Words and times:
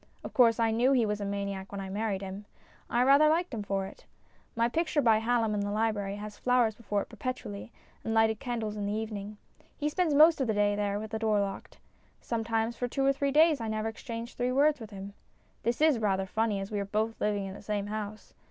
Of 0.23 0.33
course 0.33 0.59
I 0.59 0.71
knew 0.71 0.93
he 0.93 1.05
was 1.05 1.21
a 1.21 1.25
maniac 1.25 1.71
when 1.71 1.79
I 1.79 1.87
married 1.87 2.23
him; 2.23 2.45
I 2.89 3.03
rather 3.03 3.29
liked 3.29 3.53
him 3.53 3.61
for 3.61 3.85
it. 3.85 4.03
My 4.55 4.67
picture 4.67 4.99
by 4.99 5.19
Hallom 5.19 5.53
in 5.53 5.59
the 5.59 5.69
library 5.69 6.15
has 6.15 6.39
flowers 6.39 6.73
before 6.73 7.03
it 7.03 7.09
perpetually, 7.09 7.71
and 8.03 8.11
lighted 8.15 8.39
candles 8.39 8.75
in 8.75 8.87
the 8.87 8.93
evening. 8.93 9.37
He 9.77 9.89
spends 9.89 10.15
most 10.15 10.41
of 10.41 10.47
the 10.47 10.55
day 10.55 10.75
there 10.75 10.99
with 10.99 11.11
the 11.11 11.19
door 11.19 11.39
locked. 11.39 11.77
Sometimes 12.19 12.75
for 12.75 12.87
two 12.87 13.05
or 13.05 13.13
three 13.13 13.29
days 13.31 13.61
I 13.61 13.67
never 13.67 13.89
exchange 13.89 14.33
three 14.33 14.51
words 14.51 14.79
MINIATURES 14.79 15.11
239 15.13 15.13
with 15.13 15.13
him. 15.53 15.55
This 15.61 15.81
is 15.81 16.01
rather 16.01 16.25
funny, 16.25 16.59
as 16.59 16.71
we 16.71 16.79
are 16.79 16.85
both 16.85 17.21
living 17.21 17.45
in 17.45 17.53
the 17.53 17.61
same 17.61 17.85
house. 17.85 18.33